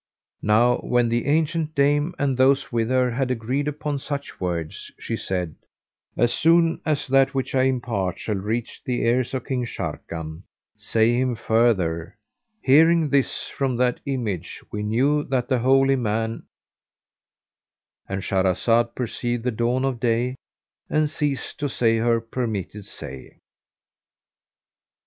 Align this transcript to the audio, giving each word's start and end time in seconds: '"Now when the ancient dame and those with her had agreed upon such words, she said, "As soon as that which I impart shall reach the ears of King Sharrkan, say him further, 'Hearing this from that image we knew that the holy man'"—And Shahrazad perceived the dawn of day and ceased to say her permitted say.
'"Now 0.41 0.77
when 0.77 1.09
the 1.09 1.27
ancient 1.27 1.75
dame 1.75 2.15
and 2.17 2.35
those 2.35 2.71
with 2.71 2.89
her 2.89 3.11
had 3.11 3.29
agreed 3.29 3.67
upon 3.67 3.99
such 3.99 4.39
words, 4.41 4.91
she 4.99 5.15
said, 5.15 5.53
"As 6.17 6.33
soon 6.33 6.81
as 6.87 7.05
that 7.07 7.35
which 7.35 7.53
I 7.53 7.65
impart 7.65 8.17
shall 8.17 8.33
reach 8.33 8.81
the 8.83 9.03
ears 9.03 9.35
of 9.35 9.45
King 9.45 9.63
Sharrkan, 9.63 10.41
say 10.75 11.13
him 11.19 11.35
further, 11.35 12.17
'Hearing 12.63 13.09
this 13.09 13.47
from 13.51 13.75
that 13.77 13.99
image 14.07 14.63
we 14.71 14.81
knew 14.81 15.21
that 15.25 15.47
the 15.47 15.59
holy 15.59 15.97
man'"—And 15.97 18.23
Shahrazad 18.23 18.95
perceived 18.95 19.43
the 19.43 19.51
dawn 19.51 19.85
of 19.85 19.99
day 19.99 20.33
and 20.89 21.11
ceased 21.11 21.59
to 21.59 21.69
say 21.69 21.97
her 21.97 22.19
permitted 22.19 22.85
say. 22.85 23.37